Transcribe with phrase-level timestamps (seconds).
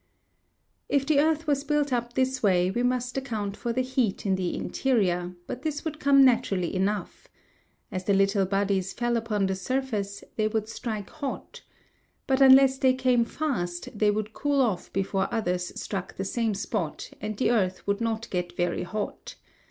[0.89, 4.33] If the earth was built up this way we must account for the heat in
[4.33, 7.27] the interior, but this would come naturally enough.
[7.91, 11.61] As the little bodies fell upon the surface they would strike hot.
[12.25, 17.11] But unless they came fast they would cool off before others struck the same spot
[17.21, 19.35] and the earth would not get very hot.